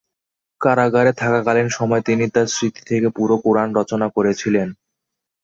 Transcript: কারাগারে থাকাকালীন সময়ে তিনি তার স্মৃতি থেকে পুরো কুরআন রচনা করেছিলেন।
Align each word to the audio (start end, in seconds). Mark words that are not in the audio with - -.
কারাগারে 0.61 1.11
থাকাকালীন 1.13 1.69
সময়ে 1.69 2.03
তিনি 2.05 2.25
তার 2.29 2.47
স্মৃতি 2.47 2.81
থেকে 2.85 3.07
পুরো 3.09 3.35
কুরআন 3.37 3.69
রচনা 3.79 4.07
করেছিলেন। 4.09 4.67